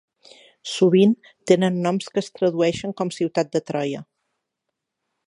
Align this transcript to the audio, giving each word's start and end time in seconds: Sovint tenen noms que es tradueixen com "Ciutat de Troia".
Sovint 0.75 1.11
tenen 1.51 1.77
noms 1.83 2.09
que 2.15 2.21
es 2.23 2.31
tradueixen 2.39 2.97
com 3.03 3.13
"Ciutat 3.19 3.53
de 3.57 3.63
Troia". 3.71 4.03